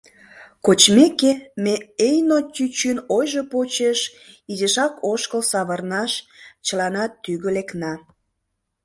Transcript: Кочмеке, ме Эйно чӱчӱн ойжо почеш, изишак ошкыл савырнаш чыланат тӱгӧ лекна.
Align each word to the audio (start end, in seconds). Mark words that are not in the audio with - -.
Кочмеке, 0.65 1.31
ме 1.63 1.73
Эйно 2.07 2.37
чӱчӱн 2.55 2.97
ойжо 3.17 3.43
почеш, 3.51 3.99
изишак 4.51 4.93
ошкыл 5.11 5.41
савырнаш 5.51 6.11
чыланат 6.65 7.11
тӱгӧ 7.23 7.49
лекна. 7.57 7.93